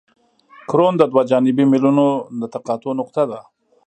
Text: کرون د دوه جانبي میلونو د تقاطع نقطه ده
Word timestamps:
کرون 0.69 0.93
د 0.97 1.03
دوه 1.11 1.23
جانبي 1.29 1.65
میلونو 1.73 2.05
د 2.39 2.43
تقاطع 2.53 2.91
نقطه 2.99 3.23
ده 3.31 3.39